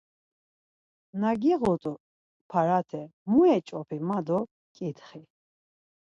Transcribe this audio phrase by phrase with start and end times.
[1.19, 1.93] Na giğut̆u
[2.49, 5.21] parate mu eç̌opi, ma do p̌ǩitxi.